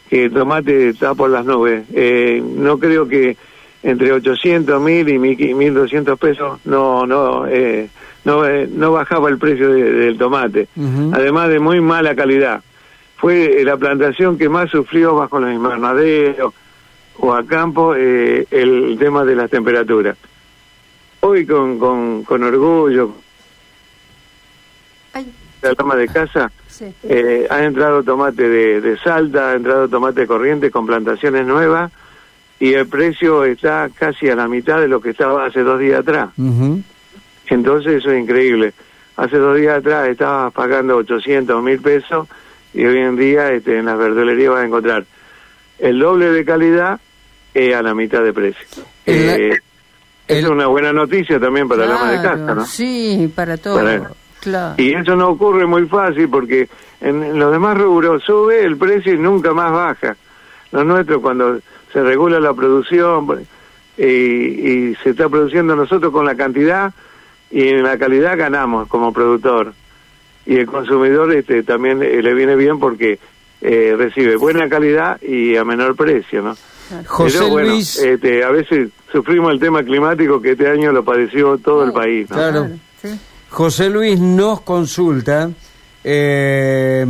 que 0.09 0.25
el 0.25 0.33
tomate 0.33 0.89
está 0.89 1.13
por 1.13 1.29
las 1.29 1.45
nubes. 1.45 1.83
Eh, 1.93 2.41
no 2.43 2.77
creo 2.79 3.07
que 3.07 3.35
entre 3.83 4.11
800, 4.13 4.81
1000 4.81 5.09
y 5.09 5.19
1200 5.53 6.17
pesos 6.17 6.59
no 6.65 7.05
no 7.05 7.45
eh, 7.47 7.89
no, 8.23 8.45
eh, 8.47 8.67
no 8.71 8.91
bajaba 8.93 9.29
el 9.29 9.37
precio 9.37 9.71
de- 9.71 9.91
del 9.91 10.17
tomate. 10.17 10.67
Además 11.13 11.49
de 11.49 11.59
muy 11.59 11.81
mala 11.81 12.15
calidad. 12.15 12.61
Fue 13.17 13.61
eh, 13.61 13.65
la 13.65 13.77
plantación 13.77 14.37
que 14.37 14.49
más 14.49 14.69
sufrió 14.71 15.15
bajo 15.15 15.39
los 15.39 15.51
invernaderos 15.53 16.53
o 17.17 17.33
a 17.33 17.45
campo 17.45 17.93
eh, 17.95 18.45
el 18.51 18.95
tema 18.99 19.23
de 19.25 19.35
las 19.35 19.49
temperaturas. 19.49 20.17
Hoy 21.21 21.45
con, 21.45 21.77
con, 21.79 22.23
con 22.23 22.43
orgullo, 22.43 23.11
Ay, 25.13 25.25
la 25.69 25.73
dama 25.73 25.95
de 25.95 26.07
casa, 26.07 26.51
sí. 26.67 26.85
eh, 27.03 27.47
ha 27.49 27.63
entrado 27.63 28.03
tomate 28.03 28.47
de, 28.47 28.81
de 28.81 28.97
Salta, 28.99 29.51
ha 29.51 29.55
entrado 29.55 29.87
tomate 29.87 30.25
corriente 30.27 30.69
con 30.71 30.85
plantaciones 30.85 31.45
nuevas 31.45 31.91
y 32.59 32.73
el 32.73 32.87
precio 32.87 33.43
está 33.43 33.89
casi 33.93 34.29
a 34.29 34.35
la 34.35 34.47
mitad 34.47 34.79
de 34.79 34.87
lo 34.87 35.01
que 35.01 35.09
estaba 35.11 35.45
hace 35.45 35.61
dos 35.61 35.79
días 35.79 35.99
atrás. 35.99 36.29
Entonces 37.47 37.93
eso 37.95 38.11
es 38.11 38.21
increíble. 38.21 38.73
Hace 39.17 39.37
dos 39.37 39.57
días 39.57 39.77
atrás 39.79 40.07
estabas 40.09 40.53
pagando 40.53 40.97
800 40.97 41.61
mil 41.63 41.79
pesos 41.79 42.27
y 42.73 42.85
hoy 42.85 42.97
en 42.99 43.15
día 43.15 43.51
este, 43.51 43.77
en 43.79 43.85
las 43.85 43.97
verdulerías 43.97 44.51
vas 44.51 44.61
a 44.63 44.65
encontrar 44.65 45.05
el 45.79 45.99
doble 45.99 46.31
de 46.31 46.45
calidad 46.45 46.99
eh, 47.53 47.73
a 47.75 47.81
la 47.81 47.93
mitad 47.93 48.21
de 48.23 48.33
precio. 48.33 48.83
Eh, 49.05 49.51
el- 50.27 50.37
Es 50.37 50.45
una 50.45 50.67
buena 50.67 50.91
noticia 50.91 51.39
también 51.39 51.67
para 51.67 51.85
la 51.85 51.95
ama 51.95 52.11
de 52.11 52.21
casa, 52.21 52.55
¿no? 52.55 52.65
Sí, 52.65 53.31
para 53.35 53.57
todo. 53.57 53.75
Para- 53.75 54.11
Claro. 54.45 54.75
Y 54.77 54.93
eso 54.93 55.15
no 55.15 55.29
ocurre 55.29 55.65
muy 55.65 55.87
fácil 55.87 56.29
porque 56.29 56.69
en, 57.01 57.39
los 57.39 57.51
demás 57.51 57.75
rubros 57.77 58.23
sube 58.23 58.63
el 58.63 58.77
precio 58.77 59.13
y 59.13 59.17
nunca 59.17 59.53
más 59.53 59.71
baja. 59.71 60.15
Los 60.71 60.85
nuestros 60.85 61.19
cuando 61.19 61.59
se 61.91 62.03
regula 62.03 62.39
la 62.39 62.53
producción 62.53 63.47
eh, 63.97 64.07
y 64.07 65.03
se 65.03 65.09
está 65.09 65.27
produciendo 65.29 65.75
nosotros 65.75 66.11
con 66.11 66.27
la 66.27 66.35
cantidad 66.35 66.93
y 67.49 67.69
en 67.69 67.81
la 67.81 67.97
calidad 67.97 68.37
ganamos 68.37 68.87
como 68.87 69.11
productor. 69.11 69.73
Y 70.45 70.57
el 70.57 70.67
consumidor 70.67 71.33
este 71.33 71.63
también 71.63 71.99
le 71.99 72.33
viene 72.35 72.55
bien 72.55 72.79
porque 72.79 73.17
eh, 73.61 73.95
recibe 73.97 74.35
buena 74.35 74.69
calidad 74.69 75.19
y 75.23 75.55
a 75.55 75.63
menor 75.63 75.95
precio, 75.95 76.43
¿no? 76.43 76.55
José 77.07 77.39
Pero 77.39 77.49
bueno, 77.49 77.69
Luis, 77.69 77.97
este, 77.97 78.43
a 78.43 78.51
veces 78.51 78.89
sufrimos 79.11 79.51
el 79.51 79.59
tema 79.59 79.81
climático 79.81 80.39
que 80.39 80.51
este 80.51 80.69
año 80.69 80.91
lo 80.91 81.03
padeció 81.03 81.57
todo 81.57 81.83
el 81.83 81.91
país, 81.91 82.29
¿no? 82.29 82.35
Claro. 82.35 82.67
sí. 83.01 83.19
José 83.55 83.89
Luis 83.89 84.19
nos 84.19 84.59
consulta 84.59 85.49
eh, 86.03 87.05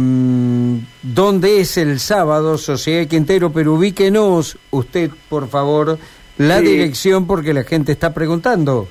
dónde 1.02 1.60
es 1.60 1.76
el 1.78 2.00
sábado, 2.00 2.60
Sociedad 2.60 3.00
de 3.00 3.08
Quintero, 3.08 3.52
pero 3.52 3.74
ubíquenos 3.74 4.56
usted, 4.70 5.10
por 5.28 5.48
favor, 5.50 5.98
la 6.38 6.60
Sí. 6.60 6.66
dirección 6.66 7.26
porque 7.26 7.52
la 7.52 7.64
gente 7.64 7.92
está 7.94 8.14
preguntando. 8.14 8.88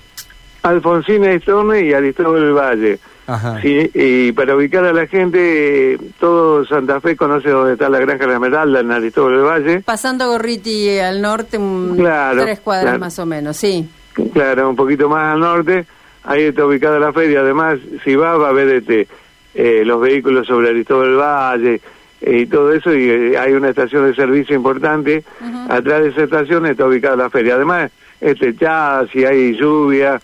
Alfonsina 0.65 1.33
Storne 1.39 1.83
y 1.83 1.93
Aristóbal 1.93 2.41
del 2.41 2.53
Valle. 2.55 2.99
Ajá. 3.29 3.61
Sí, 3.63 3.89
y 3.95 4.33
para 4.33 4.57
ubicar 4.57 4.85
a 4.85 4.93
la 4.93 5.07
gente, 5.07 5.97
todo 6.19 6.65
Santa 6.67 7.01
Fe 7.01 7.15
conoce 7.15 7.51
dónde 7.51 7.75
está 7.75 7.89
la 7.89 8.01
Granja 8.01 8.25
de 8.25 8.27
la 8.31 8.35
Esmeralda 8.35 8.81
en 8.81 8.91
Aristóbal 8.91 9.33
del 9.37 9.45
Valle. 9.45 9.81
Pasando 9.83 10.27
Gorriti 10.27 10.99
al 10.99 11.23
norte, 11.23 11.57
un- 11.57 11.95
Claro, 11.97 12.43
tres 12.43 12.59
cuadras 12.59 12.87
claro. 12.87 12.99
más 12.99 13.17
o 13.21 13.27
menos, 13.27 13.57
sí. 13.57 13.89
Claro, 14.33 14.69
un 14.71 14.75
poquito 14.77 15.09
más 15.09 15.35
al 15.35 15.39
norte, 15.41 15.87
ahí 16.25 16.43
está 16.45 16.67
ubicada 16.67 16.99
la 16.99 17.13
feria. 17.13 17.41
Además, 17.41 17.79
si 18.05 18.17
va, 18.17 18.37
va 18.37 18.49
a 18.49 18.53
ver 18.53 18.69
este, 18.69 19.07
eh, 19.55 19.83
los 19.85 20.01
vehículos 20.01 20.47
sobre 20.47 20.71
Aristóbal 20.71 21.17
Valle 21.17 21.81
eh, 22.21 22.39
y 22.41 22.47
todo 22.47 22.73
eso, 22.73 22.95
y 22.95 23.09
eh, 23.09 23.39
hay 23.39 23.53
una 23.53 23.71
estación 23.71 24.07
de 24.07 24.15
servicio 24.15 24.57
importante. 24.57 25.25
Atrás 25.69 26.03
de 26.03 26.09
esa 26.09 26.25
estación 26.25 26.67
está 26.67 26.87
ubicada 26.87 27.17
la 27.17 27.31
feria. 27.31 27.55
Además, 27.55 27.93
es 28.21 28.39
techada, 28.39 29.07
si 29.09 29.25
hay 29.25 29.55
lluvia, 29.57 30.21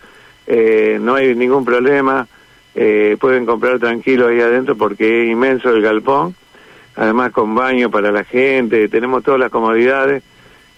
eh, 0.47 0.99
no 1.01 1.15
hay 1.15 1.35
ningún 1.35 1.65
problema. 1.65 2.27
Eh, 2.75 3.17
pueden 3.21 3.47
comprar 3.47 3.79
tranquilos 3.79 4.31
ahí 4.31 4.41
adentro 4.41 4.77
porque 4.77 5.25
es 5.25 5.31
inmenso 5.31 5.71
el 5.71 5.83
galpón. 5.83 6.35
Además, 6.97 7.33
con 7.33 7.55
baño 7.55 7.91
para 7.91 8.11
la 8.11 8.25
gente, 8.25 8.89
tenemos 8.89 9.23
todas 9.23 9.41
las 9.41 9.51
comodidades 9.51 10.23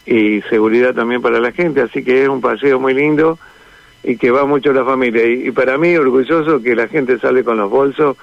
y 0.04 0.40
seguridad 0.42 0.94
también 0.94 1.22
para 1.22 1.40
la 1.40 1.52
gente, 1.52 1.80
así 1.80 2.02
que 2.02 2.24
es 2.24 2.28
un 2.28 2.40
paseo 2.40 2.80
muy 2.80 2.92
lindo 2.92 3.38
y 4.04 4.16
que 4.16 4.30
va 4.30 4.44
mucho 4.46 4.72
la 4.72 4.84
familia. 4.84 5.26
Y, 5.26 5.48
y 5.48 5.50
para 5.52 5.78
mí 5.78 5.94
orgulloso 5.96 6.60
que 6.62 6.74
la 6.74 6.88
gente 6.88 7.18
sale 7.18 7.44
con 7.44 7.56
los 7.58 7.70
bolsos 7.70 8.16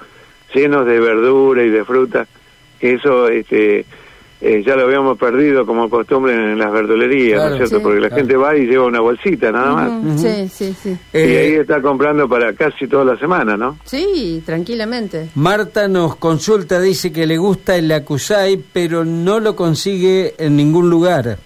llenos 0.54 0.86
de 0.86 0.98
verdura 1.00 1.62
y 1.64 1.70
de 1.70 1.84
fruta, 1.84 2.26
que 2.80 2.94
eso 2.94 3.28
este, 3.28 3.84
eh, 4.42 4.62
ya 4.66 4.74
lo 4.74 4.82
habíamos 4.84 5.16
perdido 5.18 5.64
como 5.64 5.88
costumbre 5.88 6.34
en 6.34 6.58
las 6.58 6.72
verdulerías, 6.72 7.40
¿no 7.40 7.48
es 7.50 7.56
cierto? 7.58 7.76
Sí. 7.76 7.82
Porque 7.82 8.00
la 8.00 8.08
Claro. 8.08 8.20
gente 8.22 8.36
va 8.36 8.56
y 8.56 8.66
lleva 8.66 8.86
una 8.86 9.00
bolsita 9.00 9.52
nada 9.52 9.72
más. 9.74 10.20
Sí, 10.20 10.48
sí, 10.48 10.74
sí. 10.82 10.96
Y 11.12 11.18
ahí 11.18 11.32
Eh, 11.54 11.60
está 11.60 11.80
comprando 11.80 12.28
para 12.28 12.52
casi 12.54 12.86
toda 12.88 13.04
la 13.04 13.18
semana, 13.18 13.56
¿no? 13.56 13.78
Sí, 13.84 14.42
tranquilamente. 14.44 15.28
Marta 15.34 15.86
nos 15.88 16.16
consulta, 16.16 16.80
dice 16.80 17.12
que 17.12 17.26
le 17.26 17.36
gusta 17.38 17.76
el 17.76 17.92
acusai, 17.92 18.58
pero 18.72 19.04
no 19.04 19.40
lo 19.40 19.54
consigue 19.54 20.34
en 20.38 20.56
ningún 20.56 20.90
lugar. 20.90 21.38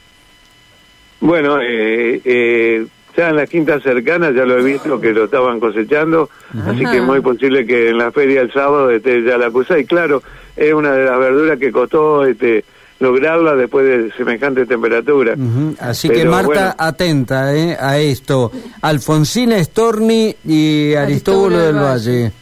Bueno, 1.20 1.58
eh, 1.60 2.20
eh, 2.24 2.86
ya 3.16 3.28
en 3.30 3.36
las 3.36 3.48
quintas 3.48 3.82
cercanas 3.82 4.34
ya 4.34 4.44
lo 4.44 4.58
he 4.58 4.62
visto 4.62 5.00
que 5.00 5.12
lo 5.12 5.24
estaban 5.24 5.60
cosechando, 5.60 6.28
así 6.66 6.84
que 6.84 6.96
es 6.96 7.02
muy 7.02 7.20
posible 7.20 7.66
que 7.66 7.90
en 7.90 7.98
la 7.98 8.10
feria 8.10 8.40
el 8.40 8.52
sábado 8.52 8.90
esté 8.90 9.22
ya 9.22 9.38
la 9.38 9.50
cosa. 9.50 9.78
Y 9.78 9.84
claro, 9.84 10.22
es 10.56 10.72
una 10.72 10.92
de 10.92 11.04
las 11.04 11.18
verduras 11.18 11.58
que 11.58 11.70
costó 11.70 12.24
este, 12.24 12.64
lograrla 13.00 13.54
después 13.54 13.86
de 13.86 14.12
semejante 14.16 14.66
temperatura. 14.66 15.36
Así 15.78 16.08
Pero 16.08 16.20
que 16.20 16.26
Marta, 16.26 16.46
bueno. 16.48 16.74
atenta 16.78 17.54
eh, 17.54 17.76
a 17.78 17.98
esto. 17.98 18.50
Alfonsina 18.82 19.62
Storni 19.62 20.34
y 20.44 20.94
Aristóbulo 20.94 21.58
del 21.58 21.76
Valle. 21.76 22.32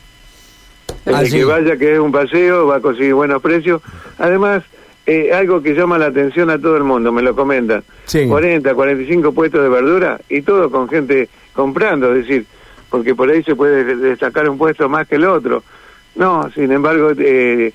El 1.05 1.15
Allí. 1.15 1.39
que 1.39 1.45
vaya, 1.45 1.77
que 1.77 1.95
es 1.95 1.99
un 1.99 2.13
paseo, 2.13 2.67
va 2.67 2.77
a 2.77 2.81
conseguir 2.81 3.15
buenos 3.15 3.43
precios. 3.43 3.83
Además, 4.19 4.63
eh, 5.07 5.33
algo 5.33 5.63
que 5.63 5.75
llama 5.75 5.99
la 5.99 6.07
atención 6.07 6.51
a 6.51 6.59
todo 6.59 6.77
el 6.77 6.85
mundo, 6.85 7.11
me 7.13 7.23
lo 7.23 7.35
comentan. 7.35 7.83
Sí. 8.05 8.27
40, 8.27 8.75
45 8.75 9.33
puestos 9.33 9.63
de 9.63 9.69
verdura 9.69 10.21
y 10.29 10.43
todo 10.43 10.71
con 10.71 10.89
gente 10.89 11.29
comprando, 11.53 12.15
es 12.15 12.27
decir, 12.27 12.47
porque 12.91 13.15
por 13.15 13.29
ahí 13.31 13.43
se 13.43 13.57
puede 13.57 13.97
destacar 13.97 14.49
un 14.49 14.59
puesto 14.59 14.89
más 14.89 15.09
que 15.09 15.17
el 15.17 15.25
otro. 15.25 15.63
No, 16.15 16.51
sin 16.55 16.71
embargo, 16.73 17.13
eh, 17.19 17.73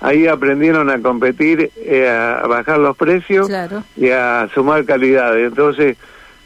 ahí 0.00 0.26
aprendieron 0.26 0.88
a 0.90 1.00
competir, 1.00 1.70
eh, 1.76 2.08
a 2.08 2.46
bajar 2.46 2.78
los 2.78 2.96
precios 2.96 3.48
Claro. 3.48 3.82
y 3.96 4.10
a 4.10 4.48
sumar 4.54 4.84
calidad. 4.84 5.38
Entonces, 5.38 5.96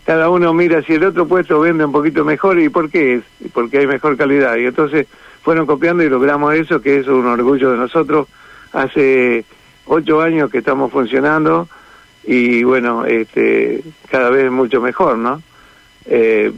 cada 0.06 0.30
uno 0.30 0.52
mira 0.52 0.82
si 0.82 0.94
el 0.94 1.04
otro 1.04 1.26
puesto 1.28 1.60
vende 1.60 1.84
un 1.84 1.92
poquito 1.92 2.24
mejor 2.24 2.58
y 2.58 2.68
por 2.70 2.90
qué 2.90 3.14
es, 3.16 3.22
porque 3.52 3.78
hay 3.78 3.86
mejor 3.86 4.16
calidad. 4.16 4.56
Y 4.56 4.66
entonces 4.66 5.06
fueron 5.42 5.66
copiando 5.66 6.02
y 6.02 6.08
logramos 6.08 6.54
eso, 6.54 6.80
que 6.80 6.98
es 6.98 7.06
un 7.06 7.26
orgullo 7.26 7.70
de 7.72 7.76
nosotros. 7.78 8.26
Hace 8.72 9.44
ocho 9.86 10.20
años 10.20 10.50
que 10.50 10.58
estamos 10.58 10.90
funcionando 10.90 11.68
y 12.24 12.62
bueno, 12.64 13.04
este, 13.04 13.82
cada 14.10 14.30
vez 14.30 14.50
mucho 14.50 14.80
mejor, 14.80 15.18
¿no? 15.18 15.42
Eh, 16.06 16.52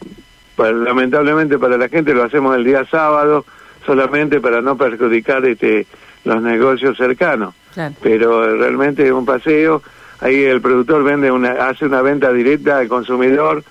lamentablemente 0.59 1.59
para 1.59 1.77
la 1.77 1.89
gente 1.89 2.15
lo 2.15 2.25
hacemos 2.25 2.57
el 2.57 2.65
día 2.65 2.85
sábado 2.87 3.45
solamente 3.85 4.41
para 4.41 4.61
no 4.61 4.77
perjudicar 4.77 5.45
este 5.45 5.87
los 6.25 6.43
negocios 6.43 6.97
cercanos 6.97 7.55
Claro. 7.75 7.95
pero 8.03 8.57
realmente 8.57 9.05
es 9.07 9.13
un 9.13 9.27
paseo 9.27 9.83
ahí 10.21 10.43
el 10.45 10.63
productor 10.63 11.05
vende 11.05 11.31
una 11.31 11.69
hace 11.69 11.85
una 11.85 12.01
venta 12.01 12.33
directa 12.33 12.79
al 12.79 12.89
consumidor 12.89 13.63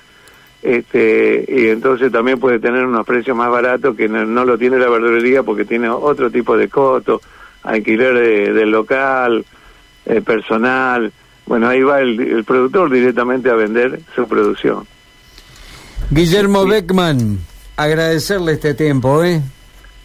este 0.62 1.44
y 1.48 1.68
entonces 1.70 2.12
también 2.12 2.40
puede 2.40 2.60
tener 2.60 2.86
unos 2.86 3.06
precios 3.06 3.36
más 3.36 3.50
baratos 3.50 3.96
que 3.96 4.08
no, 4.08 4.24
no 4.26 4.46
lo 4.46 4.58
tiene 4.58 4.78
la 4.78 4.88
verdulería 4.90 5.44
porque 5.44 5.66
tiene 5.66 5.90
otro 5.90 6.30
tipo 6.30 6.56
de 6.56 6.70
costo 6.70 7.20
alquiler 7.65 8.13
de- 8.13 8.53
del 8.53 8.72
local 8.72 9.45
eh, 10.05 10.22
personal 10.22 11.12
bueno 11.45 11.67
ahí 11.67 11.81
va 11.81 12.00
el, 12.01 12.19
el 12.19 12.43
productor 12.43 12.89
directamente 12.91 13.50
a 13.50 13.55
vender 13.55 14.00
su 14.15 14.27
producción 14.27 14.86
Guillermo 16.12 16.65
Beckman, 16.67 17.39
agradecerle 17.77 18.51
este 18.53 18.75
tiempo, 18.75 19.24
¿eh? 19.24 19.41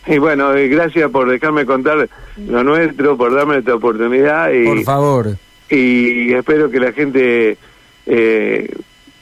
Y 0.07 0.17
bueno, 0.17 0.55
eh, 0.55 0.67
gracias 0.69 1.11
por 1.11 1.29
dejarme 1.29 1.67
contar 1.67 2.09
lo 2.39 2.65
nuestro, 2.65 3.19
por 3.19 3.35
darme 3.35 3.59
esta 3.59 3.75
oportunidad 3.75 4.51
y, 4.51 4.65
Por 4.65 4.83
favor. 4.83 5.37
y 5.69 6.33
espero 6.33 6.71
que 6.71 6.81
la 6.81 6.93
gente 6.93 7.59
eh, 8.07 8.75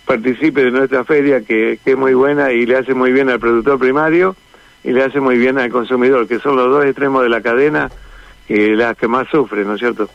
participe 0.06 0.62
de 0.62 0.70
nuestra 0.70 1.04
feria 1.04 1.40
que, 1.40 1.80
que 1.84 1.90
es 1.92 1.98
muy 1.98 2.14
buena 2.14 2.52
y 2.52 2.64
le 2.64 2.76
hace 2.76 2.94
muy 2.94 3.10
bien 3.10 3.28
al 3.28 3.40
productor 3.40 3.78
primario 3.80 4.36
y 4.84 4.92
le 4.92 5.02
hace 5.02 5.18
muy 5.18 5.36
bien 5.36 5.58
al 5.58 5.70
consumidor, 5.70 6.28
que 6.28 6.38
son 6.38 6.54
los 6.54 6.70
dos 6.70 6.84
extremos 6.84 7.24
de 7.24 7.28
la 7.28 7.40
cadena 7.42 7.90
y 8.48 8.74
las 8.74 8.96
que 8.96 9.08
más 9.08 9.28
sufren, 9.28 9.66
¿no 9.66 9.74
es 9.74 9.80
cierto? 9.80 10.08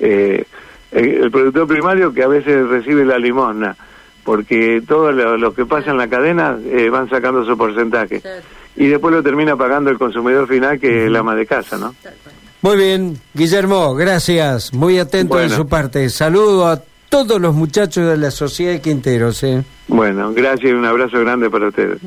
Eh, 0.00 0.44
el, 0.90 1.30
productor 1.30 1.66
primario 1.66 2.12
que 2.12 2.22
a 2.22 2.28
veces 2.28 2.66
recibe 2.68 3.04
la 3.04 3.18
limosna, 3.18 3.76
porque 4.24 4.82
todo 4.86 5.12
lo, 5.12 5.36
lo 5.36 5.54
que 5.54 5.66
pasa 5.66 5.90
en 5.90 5.98
la 5.98 6.08
cadena 6.08 6.56
eh, 6.64 6.88
van 6.90 7.08
sacando 7.08 7.44
su 7.44 7.56
porcentaje. 7.56 8.22
Y 8.76 8.86
después 8.86 9.14
lo 9.14 9.22
termina 9.22 9.56
pagando 9.56 9.90
el 9.90 9.98
consumidor 9.98 10.46
final, 10.48 10.78
que 10.78 11.02
es 11.02 11.06
el 11.08 11.16
ama 11.16 11.34
de 11.34 11.46
casa, 11.46 11.78
¿no? 11.78 11.94
Muy 12.62 12.76
bien, 12.76 13.18
Guillermo, 13.34 13.94
gracias. 13.94 14.72
Muy 14.72 14.98
atento 14.98 15.36
de 15.36 15.42
Bueno. 15.44 15.56
su 15.56 15.68
parte. 15.68 16.08
Saludo 16.10 16.66
a 16.66 16.82
todos 17.08 17.40
los 17.40 17.54
muchachos 17.54 18.08
de 18.08 18.16
la 18.16 18.30
Sociedad 18.30 18.72
de 18.72 18.80
Quinteros. 18.80 19.42
¿eh? 19.42 19.62
Bueno, 19.86 20.32
gracias 20.32 20.70
y 20.70 20.74
un 20.74 20.84
abrazo 20.84 21.20
grande 21.20 21.48
para 21.50 21.68
ustedes. 21.68 21.98